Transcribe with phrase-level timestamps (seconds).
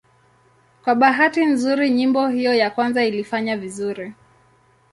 [0.83, 4.13] Kwa bahati nzuri nyimbo hiyo ya kwanza ilifanya vizuri.